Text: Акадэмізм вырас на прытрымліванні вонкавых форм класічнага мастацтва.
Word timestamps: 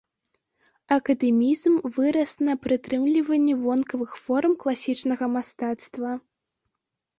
Акадэмізм 0.95 1.75
вырас 1.97 2.33
на 2.47 2.55
прытрымліванні 2.63 3.55
вонкавых 3.67 4.11
форм 4.25 4.59
класічнага 4.67 5.25
мастацтва. 5.37 6.11